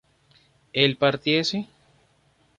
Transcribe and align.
¿él 0.73 0.95
partiese? 0.97 1.67